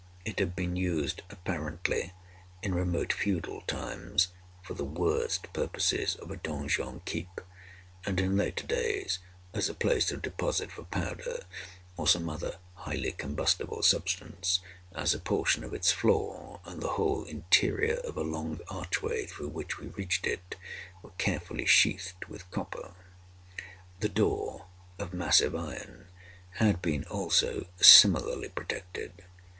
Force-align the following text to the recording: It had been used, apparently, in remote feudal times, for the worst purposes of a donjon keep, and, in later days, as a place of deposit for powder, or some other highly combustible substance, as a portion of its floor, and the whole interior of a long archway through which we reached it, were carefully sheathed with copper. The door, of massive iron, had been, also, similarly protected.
It 0.25 0.39
had 0.39 0.55
been 0.55 0.75
used, 0.75 1.21
apparently, 1.29 2.11
in 2.63 2.73
remote 2.73 3.13
feudal 3.13 3.61
times, 3.67 4.29
for 4.63 4.73
the 4.73 4.83
worst 4.83 5.53
purposes 5.53 6.15
of 6.15 6.31
a 6.31 6.37
donjon 6.37 7.01
keep, 7.05 7.39
and, 8.03 8.19
in 8.19 8.35
later 8.35 8.65
days, 8.65 9.19
as 9.53 9.69
a 9.69 9.75
place 9.75 10.09
of 10.11 10.23
deposit 10.23 10.71
for 10.71 10.85
powder, 10.85 11.41
or 11.97 12.07
some 12.07 12.29
other 12.31 12.57
highly 12.73 13.11
combustible 13.11 13.83
substance, 13.83 14.59
as 14.95 15.13
a 15.13 15.19
portion 15.19 15.63
of 15.63 15.71
its 15.71 15.91
floor, 15.91 16.61
and 16.65 16.81
the 16.81 16.93
whole 16.93 17.23
interior 17.25 17.97
of 17.97 18.17
a 18.17 18.23
long 18.23 18.59
archway 18.69 19.27
through 19.27 19.49
which 19.49 19.77
we 19.77 19.85
reached 19.89 20.25
it, 20.25 20.55
were 21.03 21.11
carefully 21.19 21.67
sheathed 21.67 22.25
with 22.27 22.49
copper. 22.49 22.95
The 23.99 24.09
door, 24.09 24.65
of 24.97 25.13
massive 25.13 25.55
iron, 25.55 26.07
had 26.55 26.81
been, 26.81 27.03
also, 27.03 27.67
similarly 27.79 28.49
protected. 28.49 29.25